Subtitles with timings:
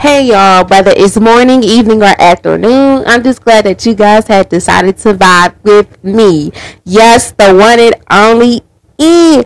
[0.00, 4.48] Hey y'all, whether it's morning, evening, or afternoon, I'm just glad that you guys had
[4.48, 6.52] decided to vibe with me.
[6.84, 8.62] Yes, the one and only
[8.96, 9.42] E.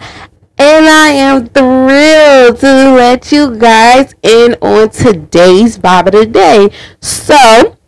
[0.58, 6.68] And I am thrilled to let you guys in on today's vibe of the day.
[7.00, 7.78] So,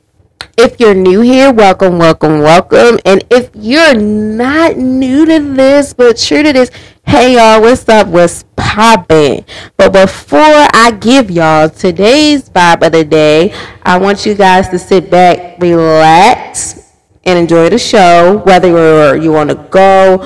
[0.56, 2.98] if you're new here, welcome, welcome, welcome.
[3.04, 6.70] And if you're not new to this, but true to this,
[7.06, 8.08] hey y'all, what's up?
[8.08, 9.44] What's poppin'?
[9.76, 14.78] But before I give y'all today's vibe of the day, I want you guys to
[14.78, 16.92] sit back, relax,
[17.24, 20.16] and enjoy the show, whether you're you want to go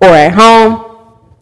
[0.00, 0.84] or at home.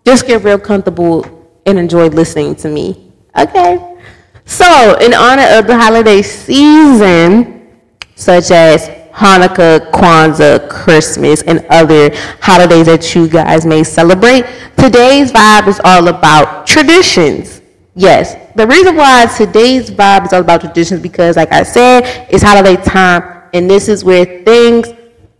[0.04, 1.24] Just get real comfortable
[1.66, 3.12] and enjoy listening to me.
[3.36, 3.96] Okay?
[4.44, 7.76] So, in honor of the holiday season,
[8.14, 14.44] such as Hanukkah, Kwanzaa, Christmas, and other holidays that you guys may celebrate.
[14.76, 17.62] Today's vibe is all about traditions.
[17.94, 22.42] Yes, the reason why today's vibe is all about traditions because, like I said, it's
[22.42, 24.88] holiday time, and this is where things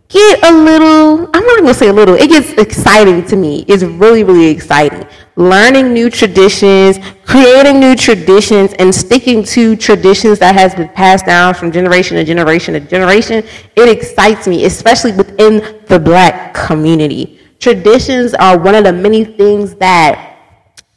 [0.09, 3.65] get a little, I'm not to say a little, it gets exciting to me.
[3.67, 5.05] It's really, really exciting.
[5.35, 11.53] Learning new traditions, creating new traditions, and sticking to traditions that has been passed down
[11.53, 13.43] from generation to generation to generation,
[13.75, 17.39] it excites me, especially within the black community.
[17.59, 20.35] Traditions are one of the many things that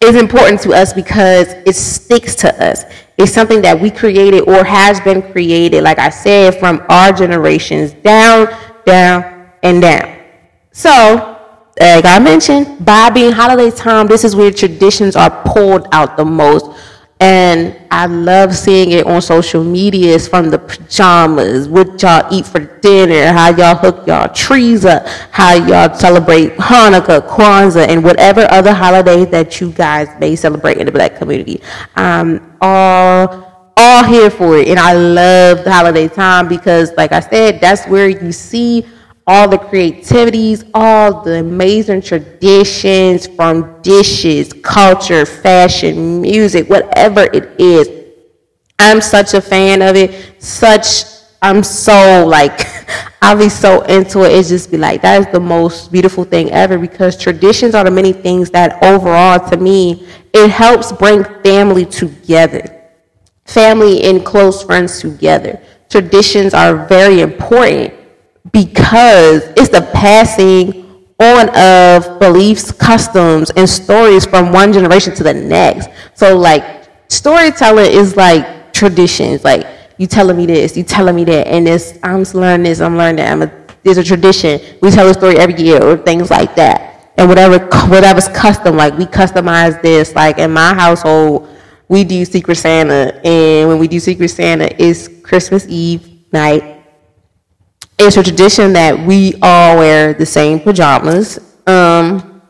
[0.00, 2.84] is important to us because it sticks to us.
[3.18, 7.92] It's something that we created or has been created, like I said, from our generations
[7.92, 8.48] down
[8.90, 10.18] down, and down.
[10.72, 11.36] So,
[11.78, 16.24] like I mentioned, by being holiday time, this is where traditions are pulled out the
[16.24, 16.66] most.
[17.20, 20.14] And I love seeing it on social media.
[20.14, 25.06] It's from the pajamas, what y'all eat for dinner, how y'all hook y'all trees up,
[25.30, 30.86] how y'all celebrate Hanukkah, Kwanzaa, and whatever other holidays that you guys may celebrate in
[30.86, 31.60] the black community.
[31.94, 33.49] Um, all
[33.80, 34.68] all here for it.
[34.68, 38.86] And I love the holiday time because, like I said, that's where you see
[39.26, 47.88] all the creativities, all the amazing traditions from dishes, culture, fashion, music, whatever it is.
[48.78, 50.42] I'm such a fan of it.
[50.42, 51.04] Such,
[51.40, 52.66] I'm so like,
[53.22, 54.32] I'll be so into it.
[54.32, 57.90] It's just be like, that is the most beautiful thing ever because traditions are the
[57.90, 62.79] many things that overall, to me, it helps bring family together
[63.44, 65.60] family and close friends together.
[65.88, 67.94] Traditions are very important
[68.52, 70.80] because it's the passing
[71.18, 75.90] on of beliefs, customs, and stories from one generation to the next.
[76.14, 79.44] So, like, storytelling is like traditions.
[79.44, 79.66] Like,
[79.98, 83.16] you telling me this, you telling me that, and this, I'm learning this, I'm learning
[83.16, 83.32] that.
[83.32, 83.52] I'm a,
[83.82, 84.60] there's a tradition.
[84.80, 87.12] We tell a story every year, or things like that.
[87.18, 87.58] And whatever,
[87.88, 90.14] whatever's custom, like we customize this.
[90.14, 91.48] Like in my household,
[91.90, 96.84] we do Secret Santa, and when we do Secret Santa, it's Christmas Eve night.
[97.98, 101.40] It's a tradition that we all wear the same pajamas.
[101.66, 102.42] Um,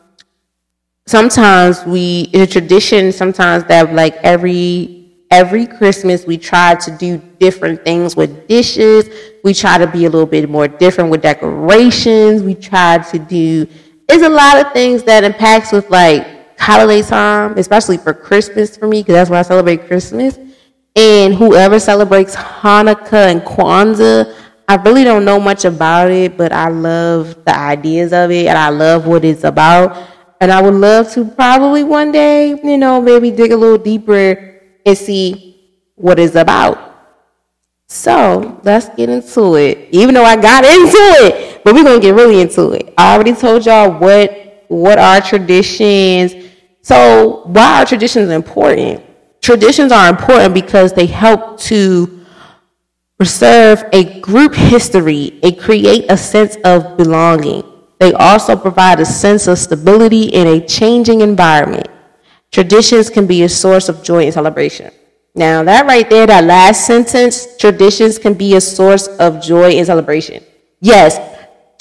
[1.07, 7.17] sometimes we it's a tradition sometimes that like every every Christmas we try to do
[7.39, 9.09] different things with dishes.
[9.43, 12.43] We try to be a little bit more different with decorations.
[12.43, 13.65] We try to do
[14.07, 18.87] it's a lot of things that impacts with like holiday time, especially for Christmas for
[18.87, 20.37] me, because that's when I celebrate Christmas.
[20.95, 24.35] And whoever celebrates Hanukkah and Kwanzaa,
[24.67, 28.57] I really don't know much about it, but I love the ideas of it and
[28.57, 30.07] I love what it's about.
[30.39, 34.61] And I would love to probably one day, you know, maybe dig a little deeper
[34.85, 35.59] and see
[35.95, 36.77] what it's about.
[37.87, 39.89] So let's get into it.
[39.91, 42.93] Even though I got into it, but we're gonna get really into it.
[42.97, 46.40] I already told y'all what what our traditions
[46.81, 49.03] so, why are traditions important?
[49.41, 52.25] Traditions are important because they help to
[53.17, 57.63] preserve a group history and create a sense of belonging.
[57.99, 61.87] They also provide a sense of stability in a changing environment.
[62.51, 64.91] Traditions can be a source of joy and celebration.
[65.35, 69.85] Now, that right there, that last sentence, traditions can be a source of joy and
[69.85, 70.43] celebration.
[70.81, 71.19] Yes,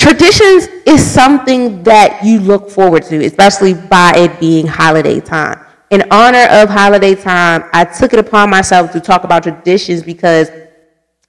[0.01, 5.63] Traditions is something that you look forward to, especially by it being holiday time.
[5.91, 10.51] In honor of holiday time, I took it upon myself to talk about traditions because,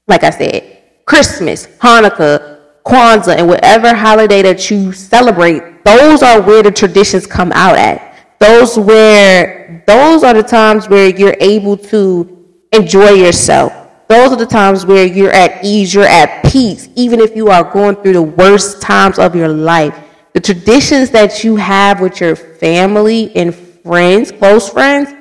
[0.07, 6.63] like I said, Christmas, Hanukkah, Kwanzaa, and whatever holiday that you celebrate, those are where
[6.63, 8.15] the traditions come out at.
[8.39, 13.80] Those where those are the times where you're able to enjoy yourself
[14.11, 17.63] those are the times where you're at ease, you're at peace, even if you are
[17.63, 19.97] going through the worst times of your life.
[20.33, 25.13] The traditions that you have with your family and friends, close friends,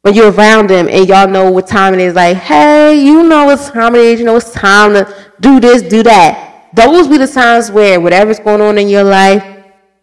[0.00, 3.44] when you're around them and y'all know what time it is, like, hey, you know
[3.44, 6.70] what time it is, you know it's time to do this, do that.
[6.74, 9.44] Those be the times where whatever's going on in your life,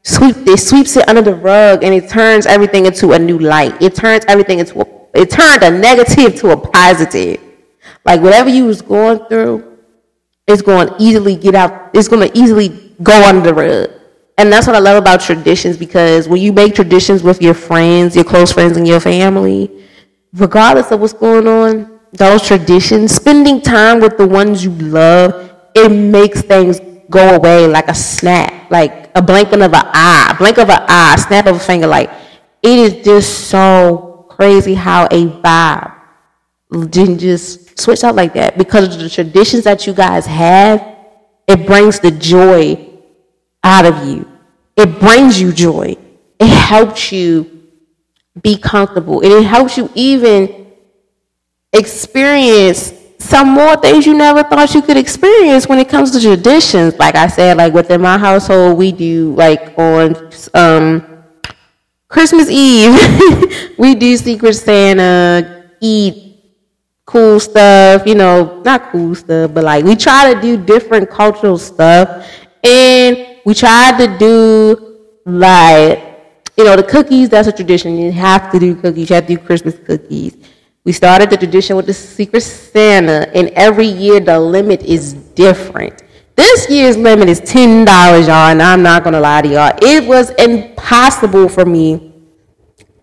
[0.04, 3.81] sweep it sweeps it under the rug and it turns everything into a new light.
[3.81, 4.86] It turns everything into a
[5.19, 7.42] it turned a negative to a positive.
[8.05, 9.77] Like whatever you was going through,
[10.47, 11.91] it's going to easily get out.
[11.94, 13.89] It's going to easily go under the rug.
[14.38, 18.15] And that's what I love about traditions because when you make traditions with your friends,
[18.15, 19.85] your close friends, and your family,
[20.33, 25.89] regardless of what's going on, those traditions, spending time with the ones you love, it
[25.89, 26.79] makes things
[27.09, 31.15] go away like a snap, like a blinking of an eye, blink of an eye,
[31.15, 31.88] snap of a finger.
[31.88, 32.09] Like
[32.61, 35.94] it is just so crazy how a vibe
[36.73, 40.85] didn't just switch out like that because of the traditions that you guys have.
[41.47, 42.89] It brings the joy
[43.63, 44.29] out of you.
[44.75, 45.95] It brings you joy.
[46.39, 47.69] It helps you
[48.41, 49.21] be comfortable.
[49.21, 50.71] And it helps you even
[51.71, 56.97] experience some more things you never thought you could experience when it comes to traditions.
[56.97, 61.23] Like I said, like within my household, we do like on um,
[62.09, 62.93] Christmas Eve,
[63.77, 66.32] we do Secret Santa, eat
[67.05, 71.57] cool stuff, you know, not cool stuff, but like we try to do different cultural
[71.57, 72.29] stuff.
[72.63, 76.00] And we tried to do like,
[76.57, 77.97] you know, the cookies, that's a tradition.
[77.97, 79.09] You have to do cookies.
[79.09, 80.38] You have to do Christmas cookies.
[80.85, 86.03] We started the tradition with the Secret Santa, and every year the limit is different.
[86.35, 89.77] This year's limit is $10, y'all, and I'm not gonna lie to y'all.
[89.81, 92.13] It was impossible for me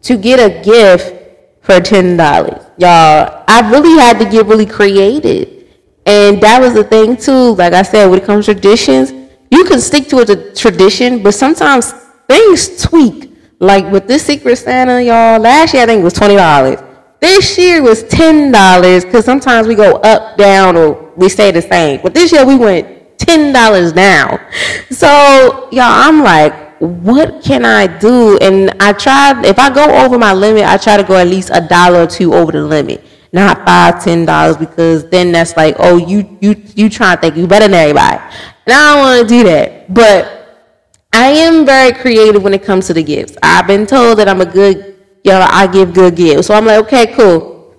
[0.02, 1.14] to get a gift
[1.62, 2.69] for $10.
[2.80, 5.68] Y'all, I really had to get really creative.
[6.06, 7.54] And that was the thing too.
[7.54, 9.12] Like I said, when it comes to traditions,
[9.50, 11.92] you can stick to a tradition, but sometimes
[12.26, 13.32] things tweak.
[13.58, 16.86] Like with this Secret Santa, y'all, last year I think it was $20.
[17.20, 21.60] This year was ten dollars because sometimes we go up, down, or we stay the
[21.60, 22.00] same.
[22.02, 24.40] But this year we went ten dollars down.
[24.90, 28.38] So y'all, I'm like, what can I do?
[28.38, 29.40] And I try.
[29.44, 32.06] If I go over my limit, I try to go at least a dollar or
[32.06, 36.56] two over the limit, not five, ten dollars, because then that's like, oh, you you
[36.74, 38.16] you trying to think you better than everybody,
[38.66, 39.92] and I don't want to do that.
[39.92, 40.36] But
[41.12, 43.36] I am very creative when it comes to the gifts.
[43.42, 44.90] I've been told that I'm a good
[45.24, 46.46] yo, I give good gifts.
[46.46, 47.74] So I'm like, okay, cool.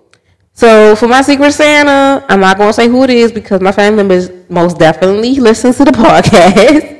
[0.54, 3.98] So for my Secret Santa, I'm not gonna say who it is because my family
[3.98, 7.00] members most definitely listens to the podcast.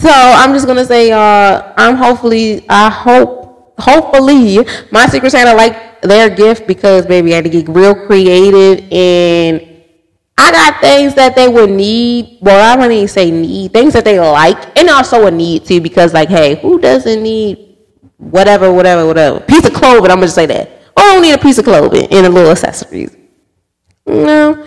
[0.00, 4.58] So I'm just gonna say, uh, I'm hopefully, I hope, hopefully,
[4.90, 9.66] my Secret Santa like their gift because baby, I had to get real creative and.
[10.42, 12.38] I got things that they would need.
[12.40, 15.82] Well, I wouldn't even say need things that they like, and also a need too.
[15.82, 17.76] Because, like, hey, who doesn't need
[18.16, 19.40] whatever, whatever, whatever.
[19.40, 20.68] Piece of clothing, I'm gonna say that.
[20.96, 23.14] Or I don't need a piece of clothing and a little accessories.
[24.06, 24.66] No.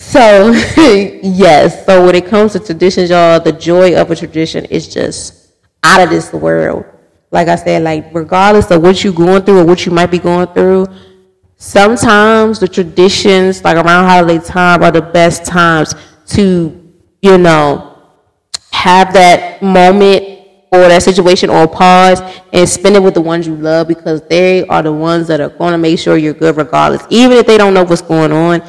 [0.00, 0.50] So
[1.22, 5.52] yes, so when it comes to traditions, y'all, the joy of a tradition is just
[5.84, 6.84] out of this world.
[7.30, 10.18] Like I said, like regardless of what you're going through or what you might be
[10.18, 10.86] going through,
[11.58, 15.94] sometimes the traditions, like around holiday time, are the best times
[16.28, 17.98] to, you know,
[18.72, 20.40] have that moment
[20.72, 22.20] or that situation on pause
[22.54, 25.50] and spend it with the ones you love because they are the ones that are
[25.50, 27.02] going to make sure you're good regardless.
[27.10, 28.62] Even if they don't know what's going on,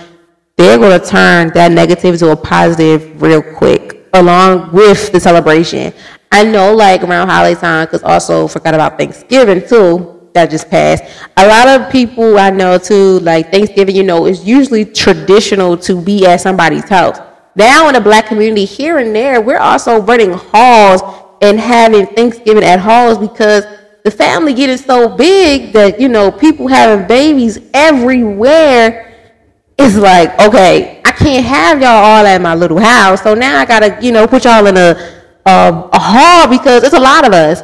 [0.61, 5.91] they're going to turn that negative to a positive real quick along with the celebration.
[6.31, 11.03] I know like around holiday time, because also forgot about Thanksgiving too, that just passed.
[11.37, 15.99] A lot of people I know too, like Thanksgiving, you know, is usually traditional to
[15.99, 17.17] be at somebody's house.
[17.55, 21.01] Now in the black community here and there, we're also running halls
[21.41, 23.65] and having Thanksgiving at halls because
[24.03, 29.10] the family getting so big that you know people having babies everywhere.
[29.77, 33.65] It's like okay, I can't have y'all all at my little house, so now I
[33.65, 37.33] gotta you know put y'all in a a, a hall because it's a lot of
[37.33, 37.63] us.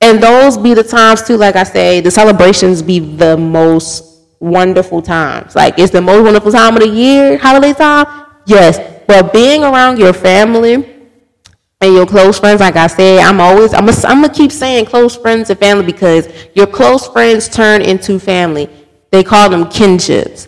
[0.00, 4.04] And those be the times too, like I say, the celebrations be the most
[4.40, 5.56] wonderful times.
[5.56, 8.06] Like it's the most wonderful time of the year, holiday time.
[8.46, 10.74] Yes, but being around your family
[11.80, 15.16] and your close friends, like I said, I'm always I'm gonna I'm keep saying close
[15.16, 18.68] friends and family because your close friends turn into family.
[19.10, 20.47] They call them kinships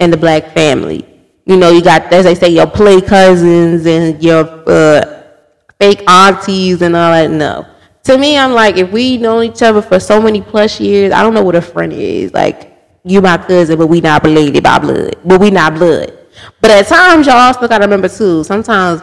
[0.00, 1.06] in the black family.
[1.44, 5.22] You know, you got as they say your play cousins and your uh,
[5.78, 7.30] fake aunties and all that.
[7.30, 7.66] No,
[8.04, 11.22] to me, I'm like if we know each other for so many plus years, I
[11.22, 12.32] don't know what a friend is.
[12.34, 16.12] Like you my cousin, but we not related by blood, but we not blood.
[16.60, 18.44] But at times, y'all still gotta remember too.
[18.44, 19.02] Sometimes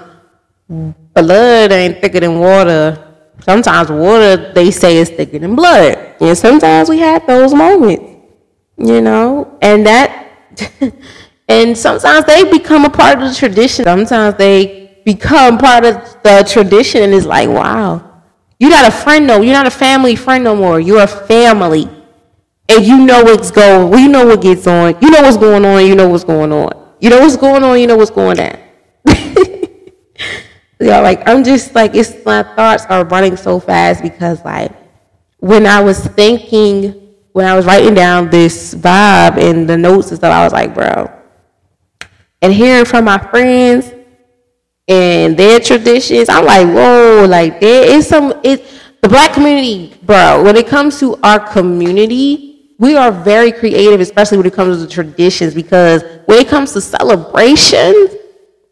[0.68, 3.00] blood ain't thicker than water.
[3.42, 5.98] Sometimes water they say is thicker than blood.
[6.22, 8.06] And sometimes we have those moments.
[8.78, 10.33] you know, and that,
[11.48, 13.86] and sometimes they become a part of the tradition.
[13.86, 18.22] Sometimes they become part of the tradition, and it's like, wow,
[18.60, 20.80] you're not a friend no, you're not a family friend no more.
[20.80, 21.90] You're a family,
[22.70, 25.86] and you know what's going, you know what gets on, you know what's going on,
[25.86, 28.58] you know what's going on, you know what's going on, you know what's going on.
[30.80, 34.72] yeah, like I'm just like it's my thoughts are running so fast because like
[35.40, 37.03] when I was thinking
[37.34, 40.74] when I was writing down this vibe and the notes and stuff, I was like,
[40.74, 41.12] bro.
[42.42, 43.92] And hearing from my friends
[44.88, 48.66] and their traditions, I'm like, whoa, like there is some it
[49.02, 54.38] the black community, bro, when it comes to our community, we are very creative, especially
[54.38, 58.16] when it comes to traditions, because when it comes to celebrations,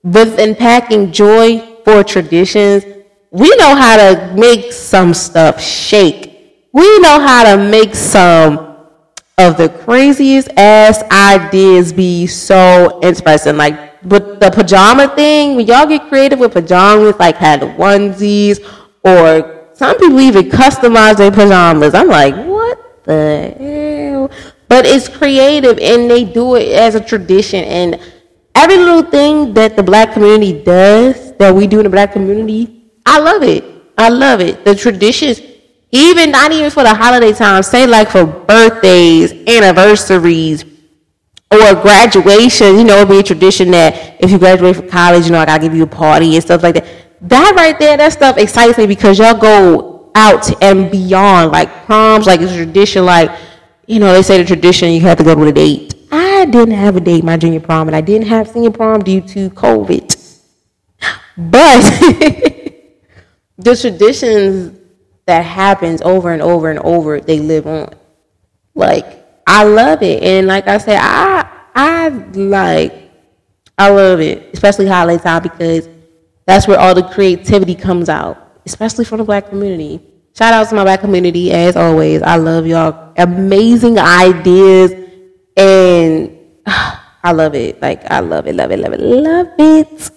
[0.03, 2.83] with unpacking joy for traditions,
[3.29, 6.30] we know how to make some stuff shake
[6.73, 8.71] we know how to make some
[9.37, 13.57] of the craziest ass ideas be so interesting.
[13.57, 18.59] Like with the pajama thing, when y'all get creative with pajamas, like had onesies,
[19.03, 21.93] or some people even customize their pajamas.
[21.93, 24.31] I'm like, what the hell?
[24.67, 27.63] But it's creative and they do it as a tradition.
[27.65, 27.99] And
[28.55, 32.91] every little thing that the black community does, that we do in the black community,
[33.05, 33.65] I love it.
[33.97, 34.63] I love it.
[34.63, 35.41] The traditions
[35.91, 40.63] even not even for the holiday time, say like for birthdays, anniversaries,
[41.51, 45.31] or graduation, you know, it'd be a tradition that if you graduate from college, you
[45.31, 46.85] know, I gotta give you a party and stuff like that.
[47.21, 52.25] That right there, that stuff excites me because y'all go out and beyond, like proms,
[52.25, 53.29] like it's a tradition, like,
[53.85, 55.93] you know, they say the tradition you have to go to a date.
[56.09, 59.21] I didn't have a date my junior prom, and I didn't have senior prom due
[59.21, 60.17] to COVID.
[61.37, 61.81] But
[63.57, 64.80] the traditions
[65.31, 67.93] that happens over and over and over, they live on.
[68.75, 70.21] Like, I love it.
[70.21, 72.93] And like I said, I I like
[73.77, 75.87] I love it, especially holiday time because
[76.45, 80.01] that's where all the creativity comes out, especially from the black community.
[80.35, 82.21] Shout out to my black community as always.
[82.21, 83.13] I love y'all.
[83.17, 84.91] Amazing ideas
[85.55, 86.37] and
[87.23, 87.81] I love it.
[87.81, 90.11] Like I love it, love it, love it, love it.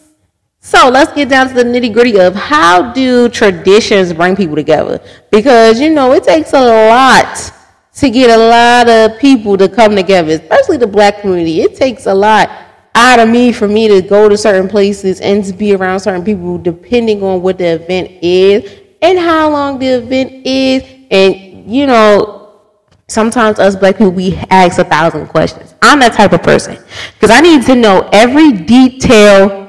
[0.65, 4.99] So let's get down to the nitty gritty of how do traditions bring people together?
[5.31, 7.53] Because you know it takes a lot
[7.93, 11.61] to get a lot of people to come together, especially the black community.
[11.61, 12.51] It takes a lot
[12.95, 16.25] out of me for me to go to certain places and to be around certain
[16.25, 20.83] people, depending on what the event is and how long the event is.
[21.11, 22.59] And you know,
[23.07, 25.75] sometimes us black people we ask a thousand questions.
[25.83, 29.64] I'm that type of person because I need to know every detail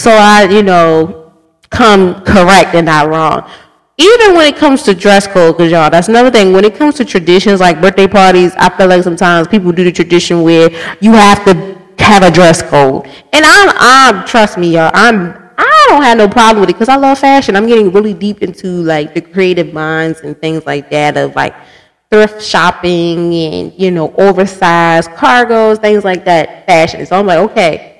[0.00, 1.32] so I, you know,
[1.68, 3.48] come correct and not wrong.
[3.98, 6.54] Even when it comes to dress code, because y'all, that's another thing.
[6.54, 9.92] When it comes to traditions like birthday parties, I feel like sometimes people do the
[9.92, 10.70] tradition where
[11.02, 13.06] you have to have a dress code.
[13.34, 16.88] And I'm, I'm trust me, y'all, I'm I don't have no problem with it because
[16.88, 17.54] I love fashion.
[17.54, 21.54] I'm getting really deep into like the creative minds and things like that of like
[22.10, 27.04] thrift shopping and you know oversized cargos, things like that, fashion.
[27.04, 27.99] So I'm like, okay,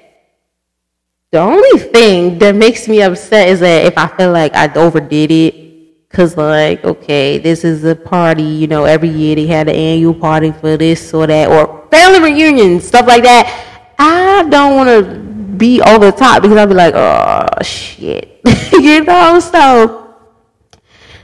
[1.33, 5.31] the only thing that makes me upset is that if I feel like I overdid
[5.31, 9.77] it, cause like, okay, this is a party, you know, every year they had an
[9.77, 13.95] annual party for this or that, or family reunions, stuff like that.
[13.97, 15.21] I don't want to
[15.57, 18.41] be over the top because I'll be like, oh shit,
[18.73, 19.39] you know.
[19.39, 20.00] So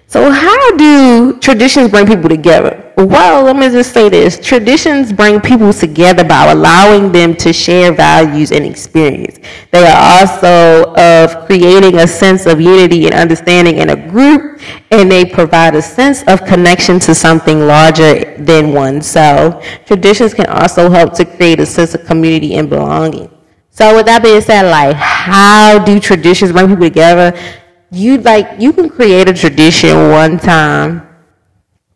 [0.09, 2.93] so, how do traditions bring people together?
[2.97, 7.93] Well, let me just say this traditions bring people together by allowing them to share
[7.93, 9.41] values and experience.
[9.73, 14.61] They are also of creating a sense of unity and understanding in a group,
[14.93, 19.65] and they provide a sense of connection to something larger than oneself.
[19.87, 23.29] Traditions can also help to create a sense of community and belonging.
[23.71, 27.37] So, with that being said, like, how do traditions bring people together?
[27.91, 31.07] You like you can create a tradition one time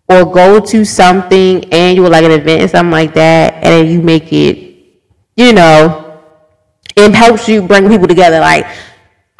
[0.09, 4.77] or go to something annual like an event something like that and you make it
[5.37, 6.23] you know
[6.97, 8.67] it helps you bring people together like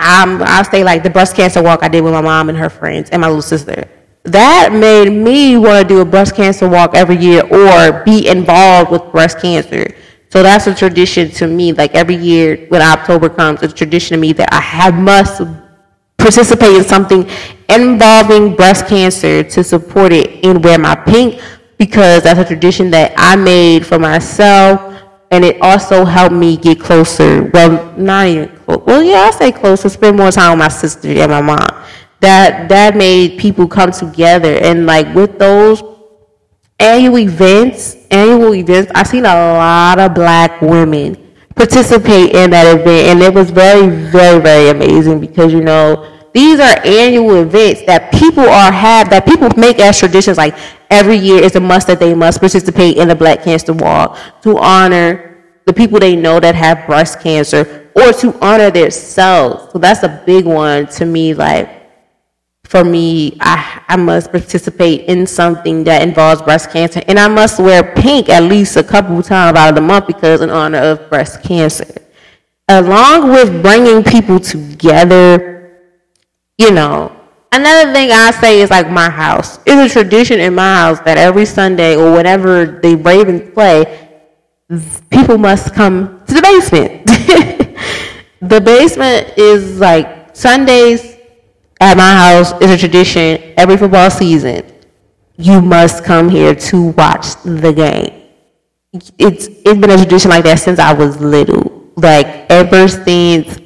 [0.01, 2.71] I'm, I'll say like the breast cancer walk I did with my mom and her
[2.71, 3.89] friends and my little sister.
[4.25, 8.91] That made me want to do a breast cancer walk every year or be involved
[8.91, 9.95] with breast cancer.
[10.31, 11.73] So that's a tradition to me.
[11.73, 15.43] Like every year when October comes, it's a tradition to me that I have must
[16.21, 17.29] participate in something
[17.69, 21.41] involving breast cancer to support it and wear my pink
[21.79, 24.91] because that's a tradition that I made for myself
[25.31, 27.45] and it also helped me get closer.
[27.55, 28.61] Well, not even.
[28.67, 29.89] Well, yeah, I say closer.
[29.89, 31.67] Spend more time with my sister and my mom.
[32.21, 35.83] That that made people come together and like with those
[36.79, 43.09] annual events, annual events, I've seen a lot of black women participate in that event,
[43.09, 48.13] and it was very, very, very amazing because you know these are annual events that
[48.13, 50.39] people are have that people make as traditions.
[50.39, 50.55] Like
[50.89, 54.59] every year is a must that they must participate in the Black Cancer Walk to
[54.59, 59.73] honor the people they know that have breast cancer or to honor themselves.
[59.73, 61.35] So that's a big one to me.
[61.35, 61.80] Like
[62.71, 67.59] for me, I, I must participate in something that involves breast cancer, and I must
[67.61, 71.11] wear pink at least a couple times out of the month because in honor of
[71.11, 71.93] breast cancer.
[72.69, 75.51] Along with bringing people together
[76.61, 77.11] you know,
[77.53, 79.59] another thing I say is like my house.
[79.65, 84.11] It's a tradition in my house that every Sunday or whenever the Ravens play,
[85.09, 87.07] people must come to the basement.
[88.43, 91.10] the basement is like Sundays
[91.81, 94.65] at my house is a tradition every football season.
[95.37, 98.29] You must come here to watch the game.
[99.19, 101.91] It's it's been a tradition like that since I was little.
[101.97, 103.59] Like ever since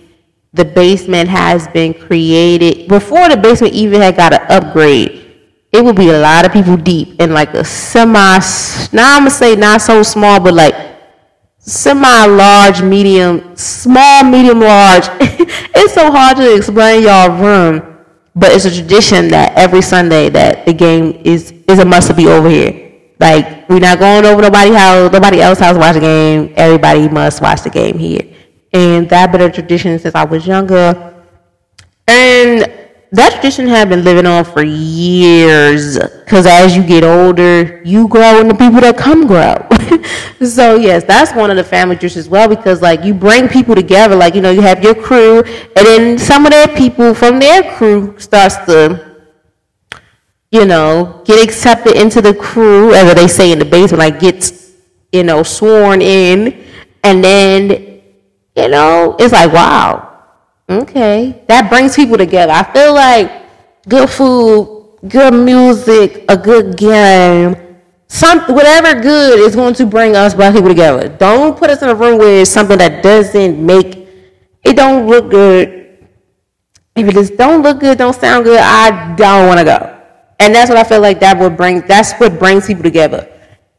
[0.52, 5.20] the basement has been created before the basement even had got an upgrade
[5.72, 8.38] it would be a lot of people deep in like a semi
[8.92, 10.74] now i'm gonna say not so small but like
[11.58, 17.93] semi large medium small medium large it's so hard to explain y'all room
[18.36, 22.14] but it's a tradition that every sunday that the game is is a must to
[22.14, 22.92] be over here.
[23.20, 26.52] Like we're not going over nobody's house nobody else house to watch the game.
[26.56, 28.22] Everybody must watch the game here.
[28.72, 31.14] And that been a tradition since I was younger.
[32.08, 32.73] And
[33.14, 35.98] that tradition had been living on for years.
[35.98, 39.54] Because as you get older, you grow and the people that come grow.
[40.46, 42.48] so yes, that's one of the family traditions as well.
[42.48, 46.18] Because like you bring people together, like you know, you have your crew, and then
[46.18, 49.16] some of their people from their crew starts to,
[50.50, 54.72] you know, get accepted into the crew, as they say in the basement, like gets,
[55.12, 56.64] you know, sworn in,
[57.02, 57.94] and then
[58.56, 60.13] you know, it's like, wow,
[60.68, 61.42] okay.
[61.48, 62.52] That brings people together.
[62.52, 63.30] I feel like
[63.88, 67.56] good food, good music, a good game,
[68.08, 71.08] some whatever good is going to bring us black people together.
[71.08, 74.08] Don't put us in a room with something that doesn't make
[74.62, 76.06] it don't look good.
[76.96, 80.00] If it just don't look good, don't sound good, I don't want to go.
[80.38, 83.30] And that's what I feel like that would bring that's what brings people together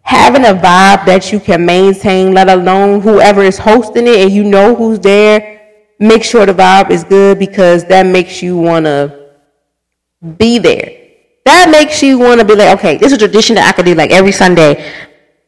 [0.05, 4.43] having a vibe that you can maintain, let alone whoever is hosting it and you
[4.43, 5.64] know who's there,
[5.99, 9.29] make sure the vibe is good because that makes you want to
[10.37, 11.01] be there.
[11.45, 13.85] That makes you want to be like, okay, this is a tradition that I could
[13.85, 14.91] do like every Sunday.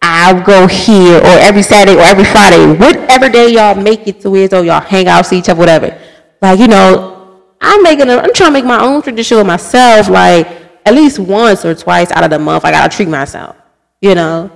[0.02, 4.36] I'll go here or every Saturday or every Friday, whatever day y'all make it to
[4.36, 6.00] is so y'all hang out, see each other, whatever.
[6.42, 10.08] Like, you know, I'm making a, I'm trying to make my own tradition with myself,
[10.08, 10.48] like
[10.86, 13.56] at least once or twice out of the month, I gotta treat myself.
[14.00, 14.52] You know,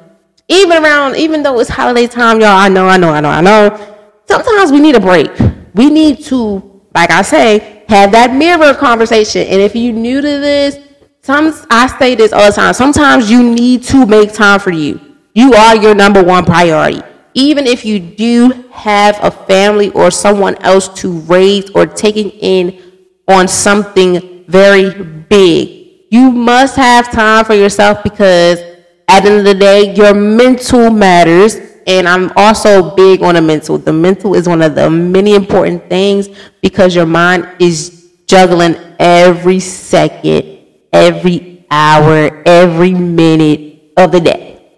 [0.48, 3.42] even around, even though it's holiday time, y'all, I know, I know, I know, I
[3.42, 3.98] know.
[4.28, 5.32] Sometimes we need a break.
[5.74, 9.48] We need to, like I say, have that mirror conversation.
[9.48, 10.80] And if you're new to this,
[11.22, 12.74] some I say this all the time.
[12.74, 15.00] Sometimes you need to make time for you.
[15.34, 17.02] You are your number one priority.
[17.34, 22.82] Even if you do have a family or someone else to raise or taking in
[23.28, 28.60] on something very big, you must have time for yourself because
[29.08, 31.58] at the end of the day, your mental matters.
[31.88, 33.78] And I'm also big on the mental.
[33.78, 36.30] The mental is one of the many important things
[36.62, 40.60] because your mind is juggling every second,
[40.94, 44.72] every hour, every minute of the day.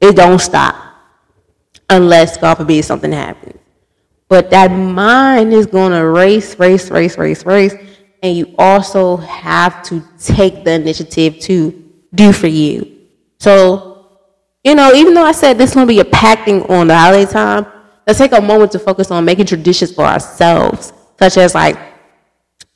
[0.00, 0.74] It don't stop
[1.88, 3.58] unless, God forbid, something happens.
[4.28, 7.74] But that mind is going to race, race, race, race, race.
[8.22, 12.98] And you also have to take the initiative to do for you.
[13.38, 13.89] So,
[14.64, 16.96] you know, even though I said this is going to be a packing on the
[16.96, 17.66] holiday time,
[18.06, 21.78] let's take a moment to focus on making traditions for ourselves, such as like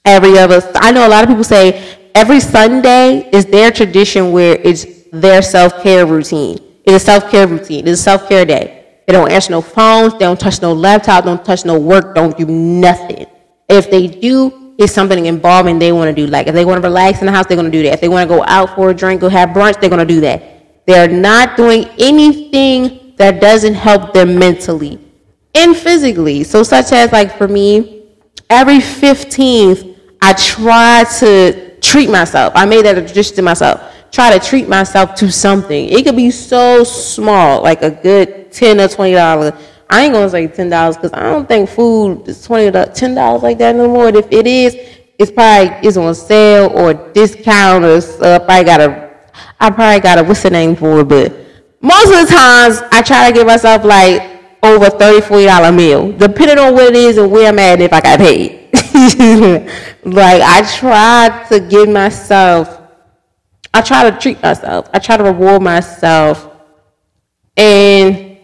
[0.04, 0.60] every other.
[0.76, 5.42] I know a lot of people say every Sunday is their tradition where it's their
[5.42, 6.58] self care routine.
[6.84, 7.86] It's a self care routine.
[7.86, 9.02] It's a self care day.
[9.06, 10.14] They don't answer no phones.
[10.14, 11.24] They don't touch no laptop.
[11.24, 12.14] Don't touch no work.
[12.14, 13.26] Don't do nothing.
[13.68, 16.30] If they do, it's something involving they want to do.
[16.30, 17.94] Like if they want to relax in the house, they're going to do that.
[17.94, 20.14] If they want to go out for a drink or have brunch, they're going to
[20.14, 20.53] do that.
[20.86, 24.98] They're not doing anything that doesn't help them mentally
[25.54, 26.44] and physically.
[26.44, 28.06] So, such as like for me,
[28.50, 32.52] every 15th, I try to treat myself.
[32.56, 33.92] I made that a tradition to myself.
[34.10, 35.88] Try to treat myself to something.
[35.88, 39.58] It could be so small, like a good 10 or $20.
[39.90, 43.42] I ain't gonna say ten dollars because I don't think food is twenty ten dollars
[43.42, 44.08] like that no more.
[44.08, 44.74] if it is,
[45.18, 49.13] it's probably is on sale or discount or uh, probably got a
[49.60, 51.32] I probably got a what's the name for it, but
[51.80, 56.12] most of the times I try to give myself like over 30 40 dollar meal
[56.12, 58.62] depending on what it is and where i'm at and if i got paid.
[60.06, 62.80] Like i try to give myself
[63.74, 66.50] i try to treat myself i try to reward myself
[67.56, 68.38] and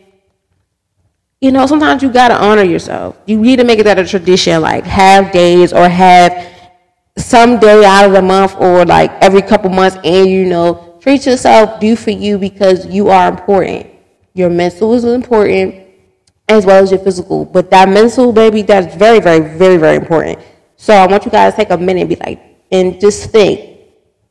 [1.40, 3.18] you know sometimes you gotta honor yourself.
[3.26, 6.46] You need to make it that a tradition like have days or have
[7.16, 11.26] some day out of the month or like every couple months and you know treat
[11.26, 13.90] yourself do for you because you are important
[14.34, 15.74] your mental is important
[16.48, 17.44] as well as your physical.
[17.44, 20.38] But that mental, baby, that's very, very, very, very important.
[20.76, 23.80] So I want you guys to take a minute and be like, and just think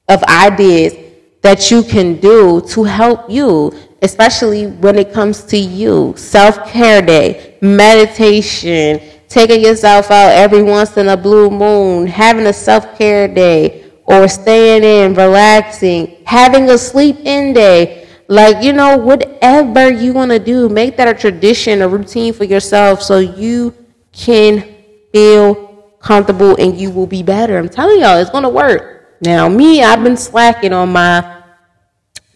[0.08, 0.96] of ideas
[1.42, 6.14] that you can do to help you, especially when it comes to you.
[6.18, 12.54] Self care day, meditation, taking yourself out every once in a blue moon, having a
[12.54, 13.79] self care day,
[14.10, 20.30] or staying in, relaxing, having a sleep in day like, you know, whatever you want
[20.30, 23.74] to do, make that a tradition, a routine for yourself so you
[24.12, 24.64] can
[25.12, 27.58] feel comfortable and you will be better.
[27.58, 29.18] I'm telling y'all, it's going to work.
[29.22, 31.42] Now, me, I've been slacking on my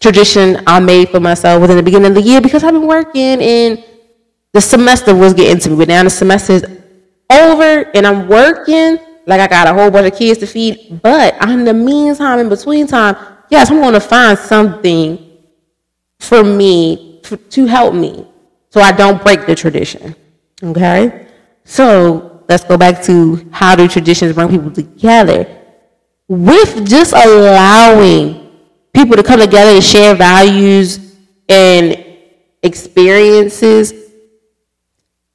[0.00, 3.40] tradition I made for myself within the beginning of the year because I've been working
[3.40, 3.84] and
[4.52, 5.76] the semester was getting to me.
[5.76, 6.64] But now the semester is
[7.30, 11.00] over and I'm working like I got a whole bunch of kids to feed.
[11.02, 13.16] But in the meantime, in between time,
[13.50, 15.18] yes, I'm going to find something
[16.18, 18.26] for me to help me
[18.70, 20.14] so I don't break the tradition.
[20.62, 21.26] Okay?
[21.64, 25.46] So let's go back to how do traditions bring people together.
[26.28, 28.50] With just allowing
[28.92, 31.16] people to come together and share values
[31.48, 32.04] and
[32.62, 33.92] experiences,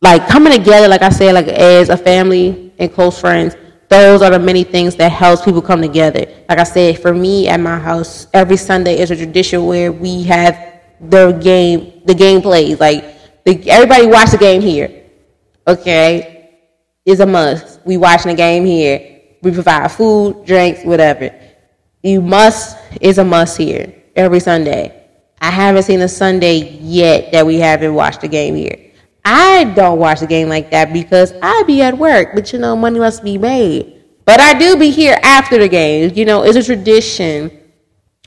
[0.02, 3.56] like coming together, like I said, like as a family and close friends,
[3.90, 6.26] those are the many things that helps people come together.
[6.48, 10.24] Like I said, for me at my house, every Sunday is a tradition where we
[10.24, 12.80] have the game, the game plays.
[12.80, 13.04] Like
[13.46, 15.04] the, everybody watch the game here.
[15.68, 16.52] Okay,
[17.06, 17.80] is a must.
[17.86, 19.22] We watching the game here.
[19.42, 21.34] We provide food, drinks, whatever.
[22.04, 25.08] You must is a must here every Sunday.
[25.42, 28.89] I haven't seen a Sunday yet that we haven't watched the game here.
[29.26, 32.76] I don't watch the game like that because I be at work, but you know,
[32.76, 34.04] money must be made.
[34.26, 36.12] But I do be here after the game.
[36.16, 37.52] You know, it's a tradition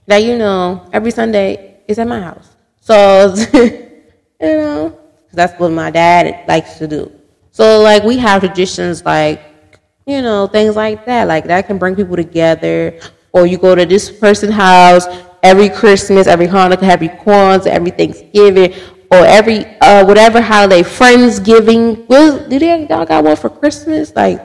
[0.07, 2.57] that you know every Sunday is at my house.
[2.81, 3.93] So, you
[4.41, 4.99] know,
[5.33, 7.13] that's what my dad likes to do.
[7.53, 9.41] So, like, we have traditions like,
[10.07, 11.29] you know, things like that.
[11.29, 12.99] Like, that can bring people together.
[13.33, 15.07] Or you go to this person's house
[15.43, 18.75] every Christmas, every Hanukkah, every Kwanzaa, every Thanksgiving,
[19.13, 22.09] or every, uh, whatever holiday, Friendsgiving.
[22.09, 24.15] Well, do they, y'all got one for Christmas?
[24.17, 24.41] Like,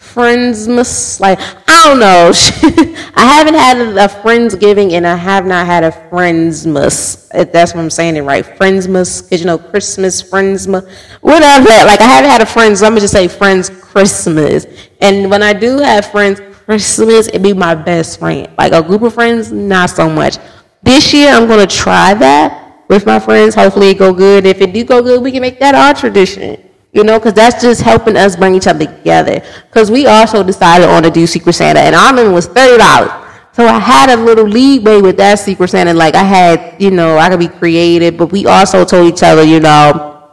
[0.00, 2.32] Friendsmas, like I don't know.
[3.14, 7.28] I haven't had a Friendsgiving and I have not had a Friendsmas.
[7.34, 8.44] If that's what I'm saying it right.
[8.44, 10.88] Friendsmas, because you know Christmas, Friendsmas,
[11.20, 11.68] whatever.
[11.68, 12.80] Like I haven't had a Friends.
[12.80, 14.66] Let me just say Friends Christmas.
[15.00, 18.48] And when I do have Friends Christmas, it be my best friend.
[18.56, 20.38] Like a group of friends, not so much.
[20.82, 23.54] This year I'm gonna try that with my friends.
[23.54, 24.44] Hopefully it go good.
[24.44, 26.60] If it do go good, we can make that our tradition.
[26.92, 29.40] You know, because that's just helping us bring each other together.
[29.68, 33.12] Because we also decided on to do Secret Santa, and our limit was thirty dollars.
[33.52, 35.94] So I had a little leeway with that Secret Santa.
[35.94, 39.44] Like I had, you know, I could be creative, but we also told each other,
[39.44, 40.30] you know,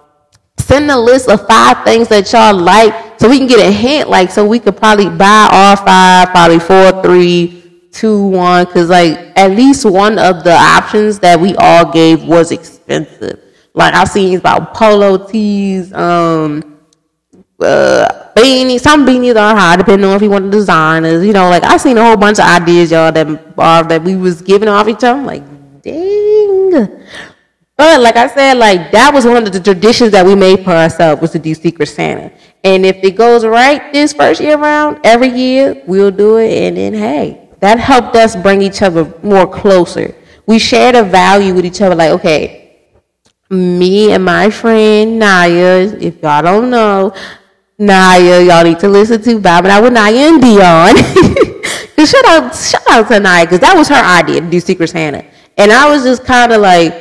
[0.58, 4.10] send a list of five things that y'all like, so we can get a hint.
[4.10, 9.17] Like, so we could probably buy all five, probably four, three, two, one, because like
[9.36, 13.39] at least one of the options that we all gave was expensive.
[13.73, 16.80] Like I've seen about polo tees, um,
[17.60, 18.82] uh, beanies.
[18.82, 21.26] Some beanies are high, depending on if you want the designers.
[21.26, 24.15] You know, like I've seen a whole bunch of ideas, y'all, that are that we
[24.15, 25.19] was giving off each other.
[25.19, 25.43] I'm like,
[25.82, 26.88] dang.
[27.78, 30.71] But like I said, like that was one of the traditions that we made for
[30.71, 32.32] ourselves was to do Secret Santa.
[32.63, 36.52] And if it goes right this first year around, every year we'll do it.
[36.52, 40.15] And then hey, that helped us bring each other more closer.
[40.46, 41.96] We shared a value with each other.
[41.96, 42.80] Like okay,
[43.50, 47.13] me and my friend Naya, if y'all don't know,
[47.80, 50.96] Naya, y'all need to listen to Vibing Out with Naya and Dion.
[52.06, 55.26] shout out, shout out to Naya, because that was her idea to do Secret Santa.
[55.58, 56.93] And I was just kind of like,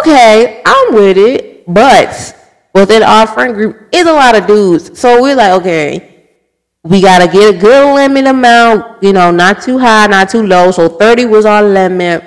[0.00, 1.64] okay, I'm with it.
[1.66, 2.36] But
[2.74, 4.98] within our friend group is a lot of dudes.
[4.98, 6.09] So we're like, okay,
[6.82, 10.42] we got to get a good limit amount, you know, not too high, not too
[10.42, 10.70] low.
[10.70, 12.24] So 30 was our limit.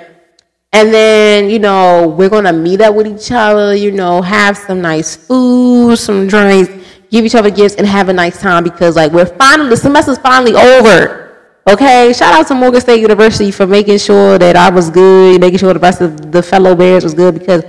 [0.72, 4.56] And then, you know, we're going to meet up with each other, you know, have
[4.56, 6.72] some nice food, some drinks,
[7.10, 10.18] give each other gifts, and have a nice time because, like, we're finally, the semester's
[10.18, 11.20] finally over.
[11.66, 15.58] Okay, shout out to Morgan State University for making sure that I was good, making
[15.58, 17.64] sure the rest of the fellow Bears was good because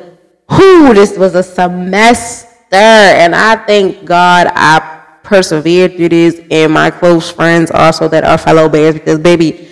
[0.49, 2.75] whoo, this was a semester.
[2.75, 8.37] And I thank God I persevered through this and my close friends also that are
[8.37, 9.67] fellow Bears because baby,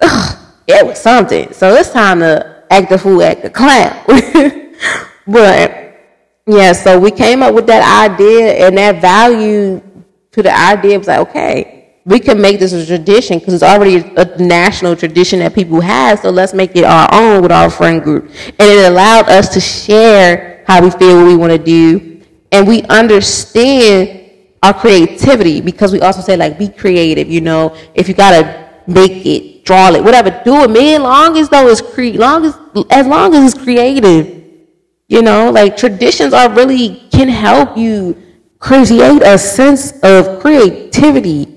[0.00, 1.52] ugh, it was something.
[1.52, 3.94] So it's time to act the fool, act the clown.
[5.26, 5.84] but
[6.46, 9.80] yeah, so we came up with that idea and that value
[10.32, 14.12] to the idea was like, okay, we can make this a tradition because it's already
[14.16, 16.18] a national tradition that people have.
[16.18, 18.24] So let's make it our own with our friend group.
[18.58, 22.20] And it allowed us to share how we feel, what we want to do,
[22.52, 24.23] and we understand
[24.64, 27.28] our creativity because we also say like be creative.
[27.30, 31.02] You know, if you gotta make it, draw it, whatever, do it, man.
[31.02, 32.58] Long as though it's cre- long as
[32.90, 34.42] as long as it's creative.
[35.08, 38.16] You know, like traditions are really can help you
[38.58, 41.54] create a sense of creativity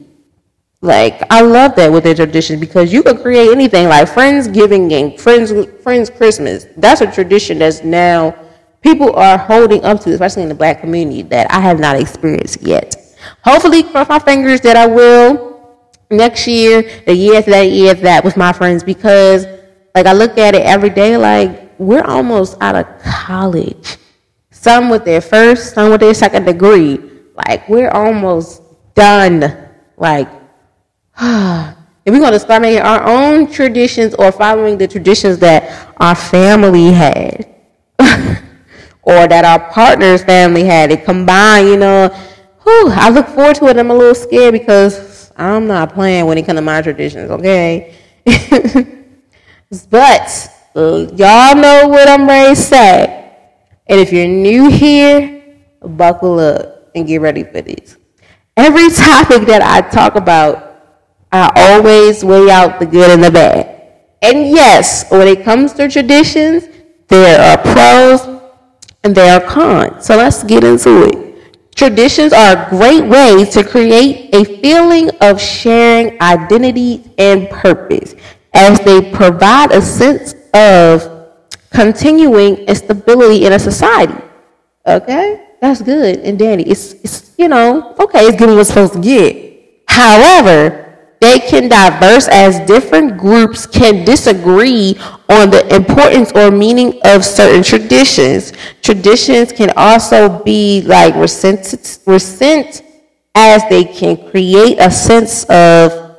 [0.82, 5.20] like I love that with the tradition because you can create anything like Friendsgiving and
[5.20, 6.68] Friends Friends Christmas.
[6.78, 8.36] That's a tradition that's now
[8.82, 12.62] people are holding up to, especially in the black community, that I have not experienced
[12.62, 12.97] yet.
[13.44, 15.48] Hopefully, cross my fingers that I will
[16.10, 19.46] next year, the year that, year that with my friends because
[19.96, 23.98] like I look at it every day like we're almost out of college.
[24.52, 27.00] Some with their first, some with their second degree.
[27.48, 28.62] Like we're almost
[28.96, 29.70] done.
[29.98, 30.28] Like
[31.20, 36.16] if we're going to start making our own traditions or following the traditions that our
[36.16, 37.56] family had
[39.02, 42.10] or that our partner's family had, it combined, you know,
[42.68, 43.78] whew, I look forward to it.
[43.78, 47.96] I'm a little scared because I'm not playing when it comes to my traditions, okay?
[49.90, 53.36] but y'all know what I'm ready to say.
[53.88, 55.44] And if you're new here,
[55.82, 57.96] buckle up and get ready for this.
[58.58, 60.68] Every topic that I talk about
[61.32, 63.82] I always weigh out the good and the bad.
[64.22, 66.68] And yes, when it comes to traditions,
[67.08, 68.42] there are pros
[69.04, 70.06] and there are cons.
[70.06, 71.27] So let's get into it.
[71.78, 78.16] Traditions are a great way to create a feeling of sharing identity and purpose
[78.56, 81.30] as they provide a sense of
[81.70, 84.20] continuing and stability in a society.
[84.88, 85.50] Okay?
[85.62, 86.64] That's good and Danny.
[86.64, 89.84] It's, it's you know, okay, it's getting what it's supposed to get.
[89.88, 90.87] However,
[91.20, 94.96] they can diverse as different groups can disagree
[95.30, 98.54] on the importance or meaning of certain traditions.
[98.82, 102.84] Traditions can also be like resent, resent
[103.34, 106.16] as they can create a sense of,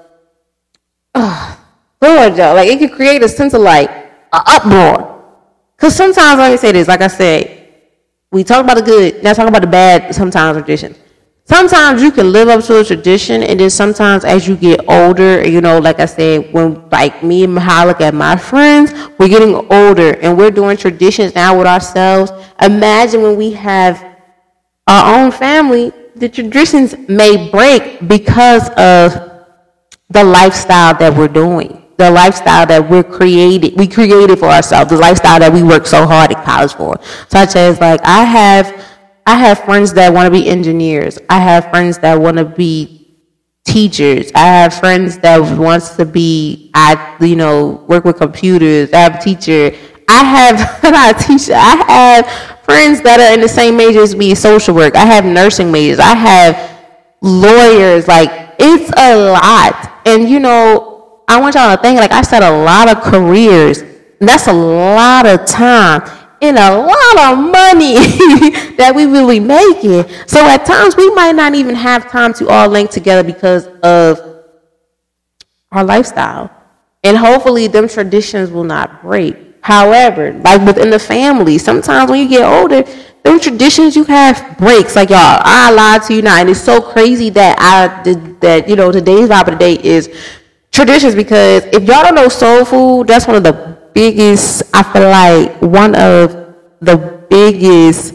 [1.15, 1.61] oh,
[2.03, 5.25] Lord, y'all, like it can create a sense of like an uproar.
[5.77, 7.69] Because sometimes, let me say this, like I said,
[8.33, 10.99] we talk about the good, now talk about the bad sometimes traditions
[11.49, 15.47] sometimes you can live up to a tradition and then sometimes as you get older
[15.49, 19.55] you know like i said when like me and mahalik and my friends we're getting
[19.73, 22.31] older and we're doing traditions now with ourselves.
[22.63, 24.05] Imagine when we have
[24.87, 29.15] our own family the traditions may break because of
[30.11, 34.97] the lifestyle that we're doing the lifestyle that we're created we created for ourselves the
[34.97, 36.99] lifestyle that we worked so hard in college for.
[37.29, 38.88] Such as like i have
[39.29, 41.19] I have friends that want to be engineers.
[41.29, 43.15] I have friends that want to be
[43.67, 44.33] teachers.
[44.35, 48.91] I have friends that wants to be, I you know, work with computers.
[48.91, 49.77] I have a teacher.
[50.09, 51.53] I have not teacher.
[51.55, 54.97] I have friends that are in the same major as me, social work.
[54.97, 55.99] I have nursing majors.
[55.99, 56.79] I have
[57.21, 58.09] lawyers.
[58.09, 62.01] Like it's a lot, and you know, I want y'all to think.
[62.01, 63.85] Like I said, a lot of careers.
[64.21, 67.95] that's a lot of time and a lot of money
[68.77, 70.05] that we be making.
[70.27, 74.43] So at times we might not even have time to all link together because of
[75.73, 76.51] our lifestyle.
[77.05, 79.37] And hopefully them traditions will not break.
[79.61, 82.83] However, like within the family, sometimes when you get older,
[83.23, 84.97] them traditions you have breaks.
[84.97, 88.69] Like y'all, I lied to you now, and it's so crazy that I did that.
[88.69, 90.09] You know, today's vibe of the day is
[90.71, 95.11] traditions because if y'all don't know soul food, that's one of the biggest, I feel
[95.11, 98.15] like one of the biggest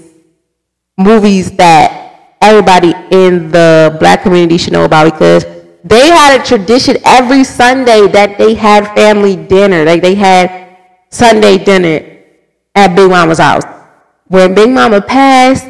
[0.97, 5.43] movies that everybody in the black community should know about because
[5.83, 9.83] they had a tradition every Sunday that they had family dinner.
[9.83, 10.77] Like they had
[11.09, 12.21] Sunday dinner
[12.75, 13.65] at Big Mama's house.
[14.27, 15.67] When Big Mama passed,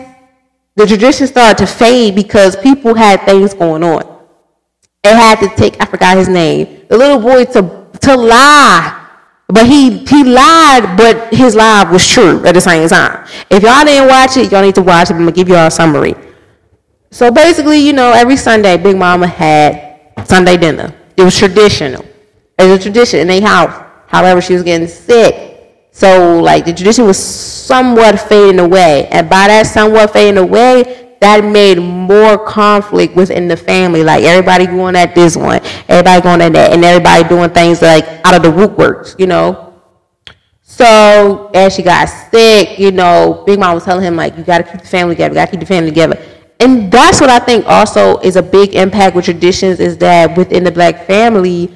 [0.76, 4.04] the tradition started to fade because people had things going on.
[5.02, 9.03] They had to take, I forgot his name, the little boy to, to lie
[9.54, 13.24] but he he lied, but his lie was true at the same time.
[13.52, 15.14] If y'all didn't watch it, y'all need to watch it.
[15.14, 16.16] I'm gonna give y'all a summary.
[17.12, 20.92] So basically, you know, every Sunday, Big Mama had Sunday dinner.
[21.16, 22.04] It was traditional.
[22.58, 23.80] It was a tradition in their house.
[24.08, 25.90] However, she was getting sick.
[25.92, 29.08] So like the tradition was somewhat fading away.
[29.12, 34.04] And by that somewhat fading away, that made more conflict within the family.
[34.04, 38.06] Like everybody going at this one, everybody going at that, and everybody doing things like
[38.26, 39.74] out of the woodworks, you know.
[40.62, 44.58] So as she got sick, you know, Big Mom was telling him like, you got
[44.58, 45.34] to keep the family together.
[45.34, 46.22] You got to keep the family together.
[46.60, 50.64] And that's what I think also is a big impact with traditions is that within
[50.64, 51.74] the black family,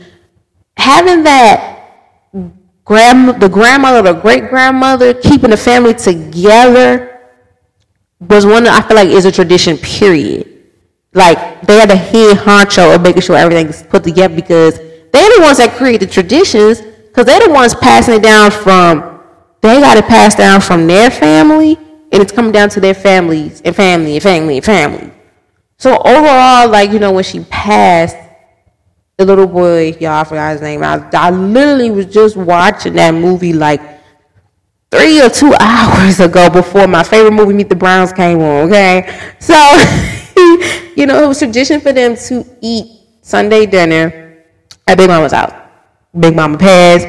[0.75, 2.19] having that
[2.83, 7.16] grand, the grandmother, the great grandmother, keeping the family together
[8.19, 9.77] was one that I feel like is a tradition.
[9.77, 10.53] Period.
[11.13, 15.41] Like they are the head honcho of making sure everything's put together because they're the
[15.41, 16.81] ones that create the traditions
[17.17, 19.19] because they're the ones passing it down from,
[19.61, 21.75] they got it passed down from their family,
[22.11, 25.11] and it's coming down to their families, and family, and family, and family.
[25.79, 28.15] So overall, like, you know, when she passed,
[29.17, 30.83] the little boy, y'all, I forgot his name.
[30.83, 33.96] I, I literally was just watching that movie like
[34.91, 39.33] three or two hours ago before my favorite movie, Meet the Browns, came on, okay?
[39.39, 39.55] So,
[40.95, 44.43] you know, it was tradition for them to eat Sunday dinner
[44.87, 45.53] at Big Mama's house.
[46.17, 47.07] Big Mama passed.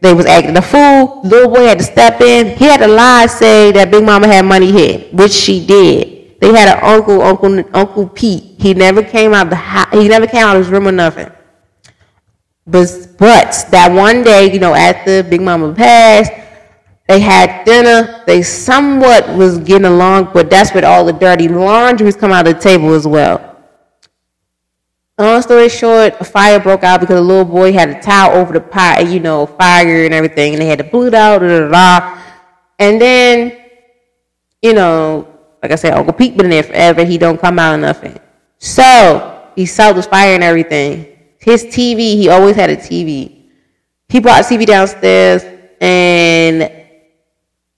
[0.00, 1.22] They was acting a fool.
[1.24, 2.56] Little boy had to step in.
[2.56, 6.40] He had to lie, say that Big Mama had money here, which she did.
[6.40, 8.60] They had an uncle, Uncle Uncle Pete.
[8.60, 9.92] He never came out the house.
[9.92, 11.30] He never came out of his room or nothing.
[12.64, 12.86] But
[13.18, 16.30] but that one day, you know, after Big Mama passed,
[17.08, 18.22] they had dinner.
[18.26, 22.46] They somewhat was getting along, but that's when all the dirty laundry was coming out
[22.46, 23.56] of the table as well.
[25.18, 28.52] Long story short, a fire broke out because a little boy had a towel over
[28.52, 31.48] the pot, you know, fire and everything, and they had to put it out, da,
[31.48, 32.18] da, da.
[32.78, 33.58] and then,
[34.62, 35.26] you know,
[35.60, 37.04] like I said, Uncle Pete been there forever.
[37.04, 38.16] He don't come out of nothing.
[38.58, 41.18] So he saw the fire and everything.
[41.40, 43.46] His TV, he always had a TV.
[44.08, 45.42] He brought a TV downstairs,
[45.80, 46.77] and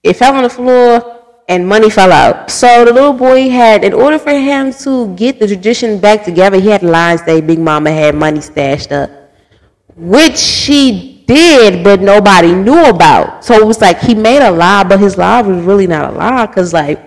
[0.03, 2.49] it fell on the floor and money fell out.
[2.49, 6.59] So the little boy had, in order for him to get the tradition back together,
[6.59, 9.09] he had lies that Big Mama had money stashed up,
[9.95, 13.43] which she did, but nobody knew about.
[13.43, 16.17] So it was like he made a lie, but his lie was really not a
[16.17, 16.99] lie because like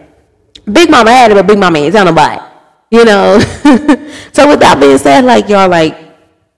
[0.70, 2.42] Big Mama had it, but Big Mama ain't telling nobody.
[2.90, 3.38] You know.
[4.32, 5.96] so with that being said, like y'all, like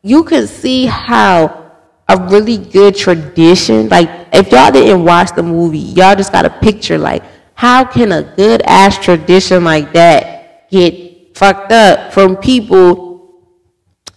[0.03, 1.66] you could see how
[2.09, 6.51] a really good tradition, like if y'all didn't watch the movie, y'all just got a
[6.51, 7.23] picture like
[7.57, 13.43] how can a good ass tradition like that get fucked up from people,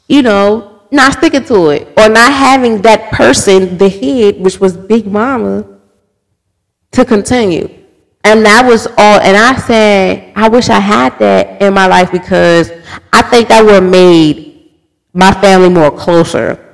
[0.07, 4.75] you know, not sticking to it or not having that person, the head, which was
[4.75, 5.79] Big Mama,
[6.91, 7.73] to continue?
[8.25, 9.19] And that was all.
[9.21, 12.69] And I said, I wish I had that in my life because
[13.13, 14.71] I think that would have made
[15.13, 16.68] my family more closer.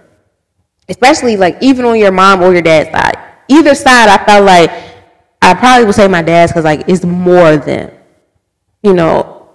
[0.88, 3.18] Especially like even on your mom or your dad's side.
[3.48, 4.72] Either side, I felt like
[5.42, 7.92] I probably would say my dad's because like it's more than,
[8.84, 9.50] you know,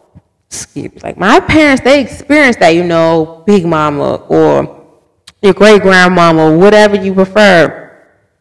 [1.02, 4.86] like my parents they experienced that, you know, big mama or
[5.42, 7.78] your great grandmama, whatever you prefer.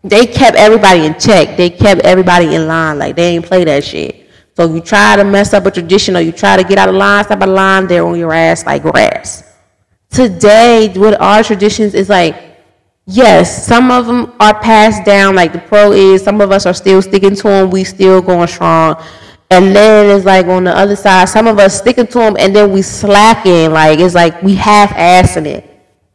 [0.04, 1.58] They kept everybody in check.
[1.58, 2.99] They kept everybody in line.
[2.99, 4.30] Like they ain't play that shit.
[4.56, 6.95] So you try to mess up a tradition or you try to get out of
[6.95, 9.43] line, step out of line, they're on your ass like grass.
[10.10, 12.48] Today, with our traditions, is like
[13.09, 16.23] yes, some of them are passed down, like the pro is.
[16.23, 17.69] Some of us are still sticking to them.
[17.71, 19.01] We still going strong.
[19.49, 22.55] And then it's like on the other side, some of us sticking to them, and
[22.55, 23.71] then we slacking.
[23.71, 25.65] Like it's like we half assing it,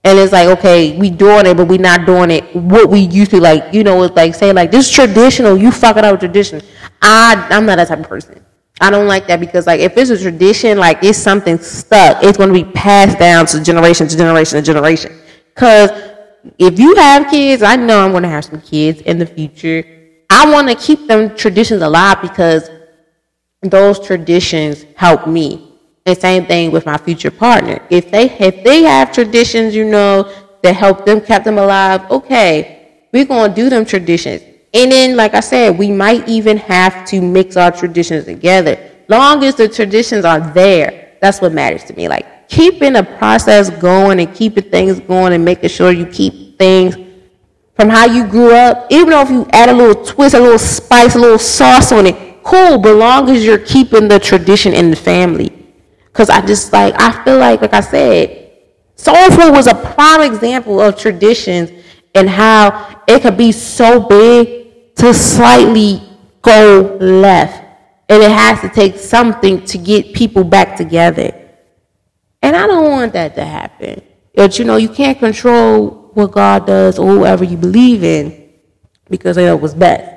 [0.04, 3.33] and it's like okay, we doing it, but we not doing it what we used
[3.33, 3.40] to.
[3.40, 6.62] Like you know, it's like saying like this traditional, you fucking up tradition.
[7.02, 8.44] I I'm not that type of person.
[8.80, 12.38] I don't like that because like if it's a tradition, like it's something stuck, it's
[12.38, 15.12] going to be passed down to generation to generation to generation.
[15.54, 15.90] Cause
[16.59, 19.85] if you have kids, I know I'm going to have some kids in the future.
[20.30, 22.70] I want to keep them traditions alive because
[23.62, 25.72] those traditions help me.
[26.07, 27.80] And same thing with my future partner.
[27.88, 30.30] If they if they have traditions, you know,
[30.62, 34.42] that help them keep them alive, okay, we're gonna do them traditions.
[34.74, 38.76] And then, like I said, we might even have to mix our traditions together.
[39.09, 42.07] Long as the traditions are there, that's what matters to me.
[42.09, 46.94] Like keeping a process going and keeping things going and making sure you keep things
[47.74, 50.59] from how you grew up, even though if you add a little twist, a little
[50.59, 54.90] spice, a little sauce on it, cool, but long as you're keeping the tradition in
[54.90, 55.50] the family.
[56.05, 58.52] Because I just like, I feel like, like I said,
[58.94, 61.72] soul food was a prime example of traditions
[62.14, 66.00] and how it could be so big to slightly
[66.40, 67.62] go left.
[68.09, 71.43] And it has to take something to get people back together.
[72.45, 74.03] And I don't want that to happen.
[74.34, 78.53] But you know, you can't control what God does or whoever you believe in
[79.09, 80.12] because they know what's best.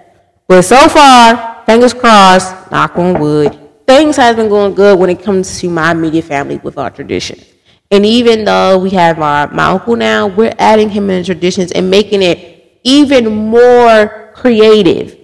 [0.45, 3.57] But so far, fingers crossed, knock on wood,
[3.87, 7.45] things have been going good when it comes to my immediate family with our traditions.
[7.91, 11.89] And even though we have our, my uncle now, we're adding him in traditions and
[11.89, 15.17] making it even more creative.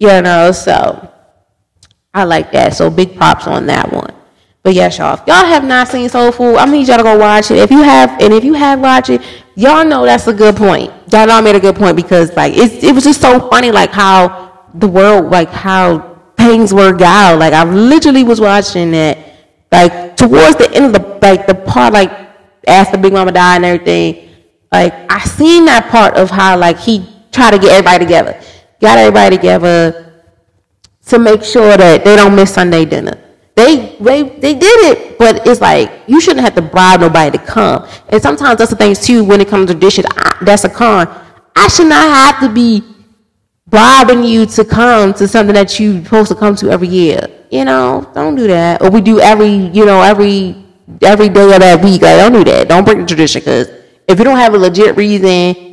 [0.00, 1.12] You know, so
[2.12, 2.74] I like that.
[2.74, 4.13] So big props on that one.
[4.64, 7.18] But yes, y'all, if y'all have not seen Soul Food, I need y'all to go
[7.18, 7.58] watch it.
[7.58, 9.20] If you have, and if you have watched it,
[9.56, 10.90] y'all know that's a good point.
[11.12, 13.70] Y'all know I made a good point because like it, it was just so funny,
[13.70, 17.38] like how the world, like how things work out.
[17.38, 19.18] Like I literally was watching it,
[19.70, 22.10] like towards the end of the like the part, like
[22.66, 24.30] after Big Mama died and everything.
[24.72, 28.40] Like I seen that part of how like he tried to get everybody together,
[28.80, 30.22] got everybody together
[31.08, 33.23] to make sure that they don't miss Sunday dinner
[33.56, 37.44] they, they they did it, but it's like you shouldn't have to bribe nobody to
[37.44, 37.86] come.
[38.08, 40.04] And sometimes that's the things too when it comes to dishes.
[40.10, 41.08] I, that's a con.
[41.54, 42.82] I should not have to be
[43.68, 47.28] bribing you to come to something that you're supposed to come to every year.
[47.50, 48.82] You know, don't do that.
[48.82, 50.56] Or we do every you know every
[51.00, 52.02] every day of that week.
[52.02, 52.68] Like, don't do that.
[52.68, 53.68] Don't break the tradition because
[54.08, 55.63] if you don't have a legit reason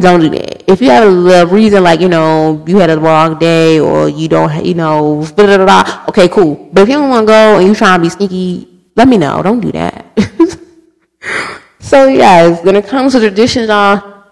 [0.00, 0.70] don't do that.
[0.70, 4.26] If you have a reason like, you know, you had a wrong day or you
[4.26, 6.70] don't, you know, blah, blah, blah, okay, cool.
[6.72, 9.18] But if you don't want to go and you trying to be sneaky, let me
[9.18, 9.42] know.
[9.42, 10.06] Don't do that.
[11.78, 14.24] so, guys, when it comes to traditions, y'all,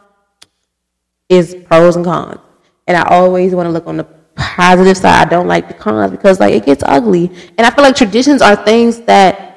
[1.28, 2.40] is pros and cons.
[2.86, 4.04] And I always want to look on the
[4.36, 5.26] positive side.
[5.26, 7.30] I don't like the cons because, like, it gets ugly.
[7.58, 9.49] And I feel like traditions are things that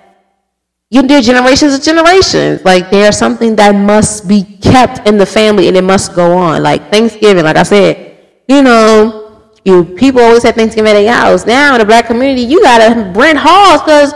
[0.93, 2.63] you do generations of generations.
[2.63, 6.61] Like there's something that must be kept in the family and it must go on.
[6.61, 8.15] Like Thanksgiving, like I said,
[8.47, 11.47] you know, you people always have Thanksgiving at their house.
[11.47, 14.13] Now in the black community, you gotta rent halls because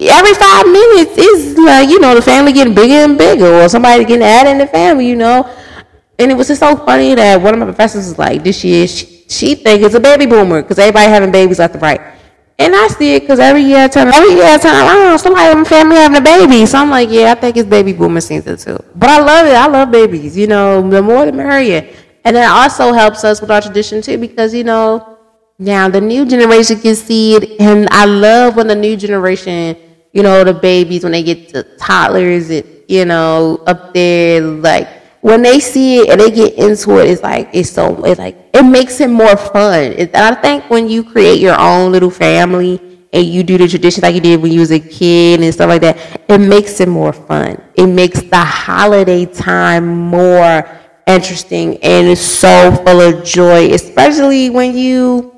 [0.00, 4.04] every five minutes is like you know the family getting bigger and bigger, or somebody
[4.04, 5.06] getting added in the family.
[5.06, 5.48] You know,
[6.18, 8.88] and it was just so funny that one of my professors was like, "This year
[8.88, 12.00] she, she thinks it's a baby boomer because everybody having babies left and right."
[12.58, 15.58] And I see it because every year, time, every year, I don't know, somebody in
[15.58, 16.64] my family having a baby.
[16.66, 18.78] So I'm like, yeah, I think it's baby boomer season too.
[18.94, 19.54] But I love it.
[19.54, 20.36] I love babies.
[20.36, 21.92] You know, the more the merrier.
[22.24, 25.18] And it also helps us with our tradition too because, you know,
[25.58, 27.60] now the new generation can see it.
[27.60, 29.76] And I love when the new generation,
[30.12, 34.88] you know, the babies, when they get to toddlers, it, you know, up there, like,
[35.24, 38.36] when they see it and they get into it, it's like it's so it's like
[38.54, 39.96] it makes it more fun.
[40.14, 42.80] I think when you create your own little family
[43.12, 45.68] and you do the traditions like you did when you was a kid and stuff
[45.68, 45.98] like that,
[46.28, 47.60] it makes it more fun.
[47.74, 50.68] It makes the holiday time more
[51.08, 55.32] interesting and it's so full of joy, especially when you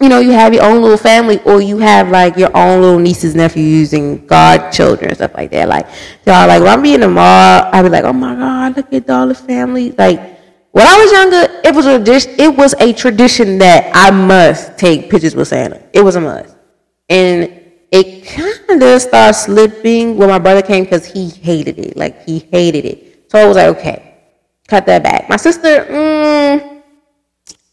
[0.00, 2.98] you know, you have your own little family or you have like your own little
[2.98, 5.68] nieces, nephews, and godchildren, stuff like that.
[5.68, 5.86] Like,
[6.26, 8.92] y'all, like, when I'm being in the mall, I'd be like, oh my God, look
[8.92, 9.92] at all the family.
[9.92, 10.35] Like,
[10.76, 15.08] when I was younger, it was a it was a tradition that I must take
[15.08, 15.82] pictures with Santa.
[15.94, 16.54] It was a must.
[17.08, 17.44] And
[17.90, 21.96] it kind of started slipping when my brother came because he hated it.
[21.96, 23.24] Like, he hated it.
[23.30, 24.18] So I was like, okay,
[24.68, 25.30] cut that back.
[25.30, 26.82] My sister, mm,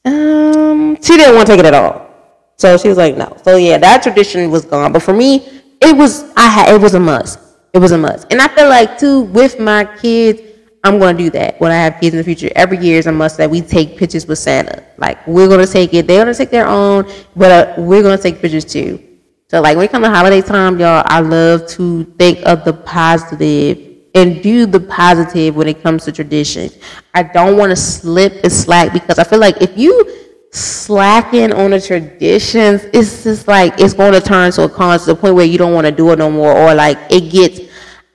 [0.05, 2.09] um, she didn't want to take it at all.
[2.55, 3.35] So she was like, no.
[3.43, 4.93] So yeah, that tradition was gone.
[4.93, 5.45] But for me,
[5.81, 7.37] it was I had it was a must.
[7.73, 8.31] It was a must.
[8.31, 10.39] And I feel like too with my kids,
[10.85, 12.49] I'm gonna do that when I have kids in the future.
[12.55, 14.83] Every year is a must that we take pictures with Santa.
[14.97, 16.07] Like we're gonna take it.
[16.07, 19.01] They're gonna take their own, but uh, we're gonna take pictures too.
[19.47, 22.73] So like when it comes to holiday time, y'all, I love to think of the
[22.73, 26.69] positive and do the positive when it comes to tradition.
[27.13, 30.05] I don't want to slip and slack because I feel like if you
[30.51, 35.05] slacking on the traditions, it's just like it's going to turn to a con to
[35.05, 37.61] the point where you don't want to do it no more, or like it gets.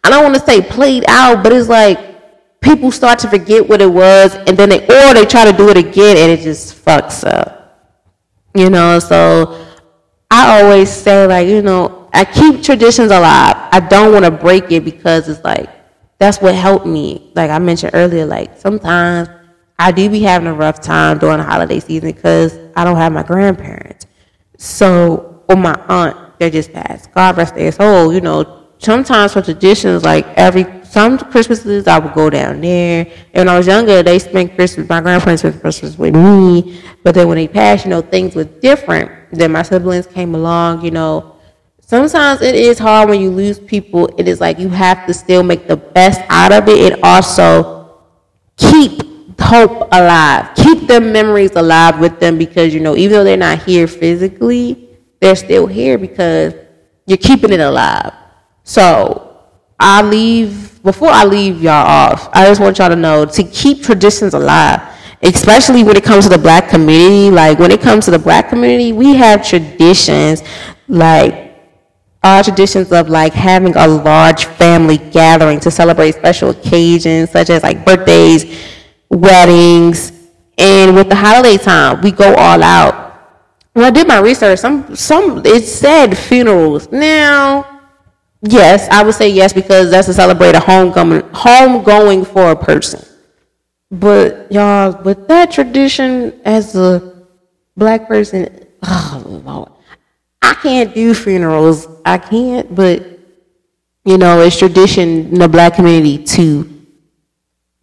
[0.05, 2.08] I don't want to say played out, but it's like
[2.61, 5.69] people start to forget what it was, and then they or they try to do
[5.69, 7.55] it again, and it just fucks up.
[8.55, 9.67] You know, so
[10.31, 13.57] I always say like you know I keep traditions alive.
[13.73, 15.69] I don't want to break it because it's like
[16.19, 17.31] that's what helped me.
[17.35, 19.29] Like I mentioned earlier, like sometimes
[19.79, 23.13] I do be having a rough time during the holiday season because I don't have
[23.13, 24.07] my grandparents.
[24.57, 27.13] So, or my aunt that just passed.
[27.13, 28.13] God rest their soul.
[28.13, 33.07] You know, sometimes for traditions, like every some Christmases, I would go down there.
[33.34, 34.89] And when I was younger, they spent Christmas.
[34.89, 36.82] My grandparents spent Christmas with me.
[37.03, 39.11] But then when they passed, you know, things were different.
[39.30, 40.84] Then my siblings came along.
[40.84, 41.36] You know,
[41.80, 44.09] sometimes it is hard when you lose people.
[44.18, 47.99] It is like you have to still make the best out of it and also
[48.57, 49.03] keep
[49.41, 50.55] hope alive.
[50.57, 54.89] Keep their memories alive with them because, you know, even though they're not here physically,
[55.20, 56.55] they're still here because
[57.07, 58.12] you're keeping it alive.
[58.64, 59.28] So
[59.79, 63.83] I leave before I leave y'all off, I just want y'all to know to keep
[63.83, 64.81] traditions alive,
[65.22, 67.31] especially when it comes to the black community.
[67.31, 70.43] Like when it comes to the black community, we have traditions
[70.89, 71.49] like
[72.22, 77.62] our traditions of like having a large family gathering to celebrate special occasions such as
[77.62, 78.59] like birthdays,
[79.11, 80.12] weddings,
[80.57, 83.07] and with the holiday time, we go all out.
[83.74, 86.91] When I did my research, some some it said funerals.
[86.91, 87.78] Now,
[88.43, 93.05] yes, I would say yes because that's to celebrate a homecoming homegoing for a person.
[93.91, 97.26] But y'all, with that tradition as a
[97.76, 99.72] black person, oh Lord,
[100.43, 101.89] I can't do funerals.
[102.05, 103.18] I can't, but
[104.05, 106.86] you know, it's tradition in the black community to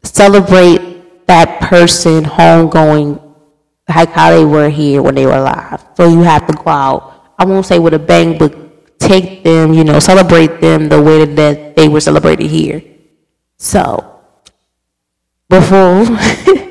[0.03, 3.21] celebrate that person homegoing
[3.87, 5.83] like how they were here when they were alive.
[5.95, 7.33] So you have to go out.
[7.37, 8.64] I won't say with a bang, but
[9.07, 12.83] take them, you know, celebrate them the way that they were celebrated here.
[13.57, 14.21] So
[15.49, 16.05] before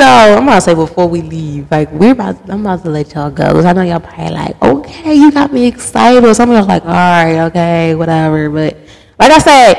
[0.00, 3.12] So I'm about to say before we leave, like we're about, I'm about to let
[3.12, 6.34] y'all go because I know y'all probably like, okay, you got me excited.
[6.34, 8.48] Some of y'all like, all right, okay, whatever.
[8.48, 8.78] But
[9.18, 9.74] like I said,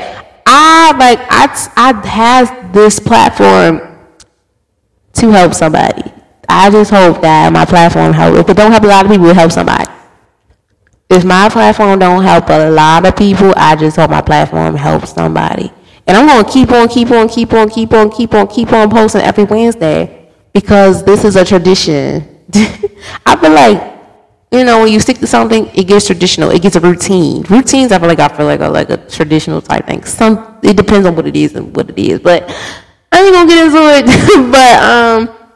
[0.46, 3.80] I like I I have this platform
[5.14, 6.12] to help somebody.
[6.48, 8.36] I just hope that my platform help.
[8.36, 9.90] If it don't help a lot of people, it help somebody.
[11.12, 15.12] If my platform don't help a lot of people, I just hope my platform helps
[15.12, 15.70] somebody.
[16.06, 18.88] And I'm to keep on, keep on, keep on, keep on, keep on, keep on
[18.88, 22.44] posting every Wednesday because this is a tradition.
[23.26, 23.92] I feel like,
[24.52, 26.50] you know, when you stick to something, it gets traditional.
[26.50, 27.42] It gets a routine.
[27.42, 30.02] Routines, I feel like I feel like a, like a traditional type thing.
[30.04, 32.20] Some it depends on what it is and what it is.
[32.20, 32.48] But
[33.12, 34.50] I ain't gonna get into it.
[34.50, 35.50] but um,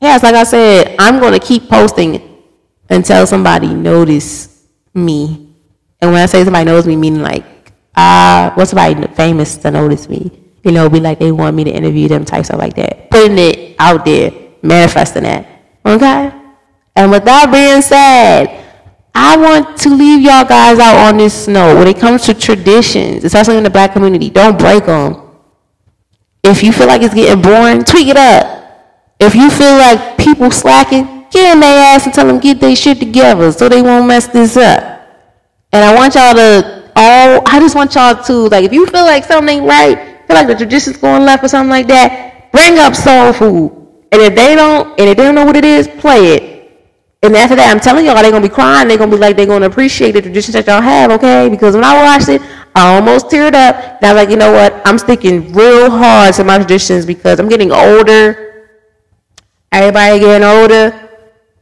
[0.00, 2.42] yes, like I said, I'm gonna keep posting
[2.90, 4.57] until somebody notice
[4.94, 5.54] me.
[6.00, 7.44] And when I say somebody knows me, meaning like
[7.98, 10.30] uh, what's somebody famous to notice me?
[10.62, 13.10] You know, be like they want me to interview them, type stuff like that.
[13.10, 14.32] Putting it out there,
[14.62, 15.46] manifesting that.
[15.84, 16.32] Okay?
[16.94, 18.64] And with that being said,
[19.14, 21.76] I want to leave y'all guys out on this note.
[21.76, 25.16] When it comes to traditions, especially in the black community, don't break them.
[26.44, 28.54] If you feel like it's getting boring, tweak it up.
[29.18, 32.74] If you feel like people slacking, get in their ass and tell them get their
[32.76, 35.06] shit together so they won't mess this up.
[35.72, 39.04] And I want y'all to all I just want y'all to like if you feel
[39.04, 42.78] like something ain't right, feel like the tradition's going left or something like that, bring
[42.78, 43.72] up soul food.
[44.10, 46.58] And if they don't and if they don't know what it is, play it.
[47.20, 48.86] And after that, I'm telling y'all, they're gonna be crying.
[48.86, 51.48] They're gonna be like, they're gonna appreciate the traditions that y'all have, okay?
[51.48, 52.40] Because when I watched it,
[52.76, 53.74] I almost teared up.
[53.74, 54.80] And I was like, you know what?
[54.86, 58.70] I'm sticking real hard to my traditions because I'm getting older.
[59.72, 61.07] Everybody getting older,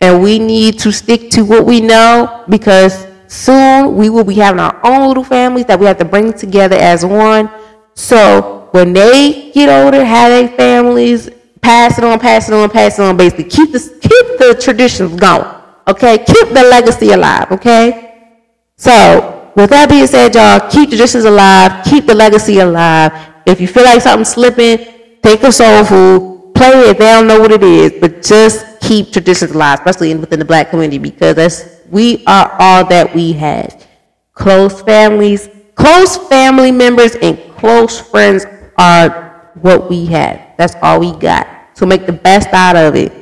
[0.00, 4.60] and we need to stick to what we know because Soon we will be having
[4.60, 7.50] our own little families that we have to bring together as one.
[7.94, 11.30] So when they get older, have their families,
[11.60, 15.18] pass it on, pass it on, pass it on, basically keep the keep the traditions
[15.18, 15.52] going.
[15.88, 17.50] Okay, keep the legacy alive.
[17.52, 18.32] Okay,
[18.76, 23.12] so with that being said, y'all keep traditions alive, keep the legacy alive.
[23.46, 24.78] If you feel like something's slipping,
[25.22, 26.98] take a soul food, play it.
[26.98, 30.44] They don't know what it is, but just keep traditions alive, especially in, within the
[30.44, 33.86] black community, because that's we are all that we have.
[34.32, 38.44] Close families, close family members, and close friends
[38.76, 40.40] are what we have.
[40.58, 41.46] That's all we got.
[41.74, 43.12] So make the best out of it.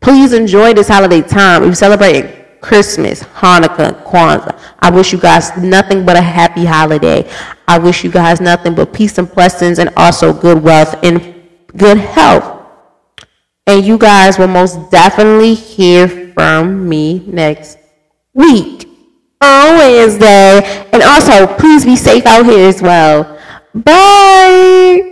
[0.00, 1.62] Please enjoy this holiday time.
[1.62, 4.58] We're celebrating Christmas, Hanukkah, Kwanzaa.
[4.78, 7.30] I wish you guys nothing but a happy holiday.
[7.68, 11.34] I wish you guys nothing but peace and blessings and also good wealth and
[11.76, 12.59] good health.
[13.70, 17.78] And you guys will most definitely hear from me next
[18.34, 18.88] week
[19.40, 20.88] on Wednesday.
[20.92, 23.38] And also, please be safe out here as well.
[23.72, 25.06] Bye.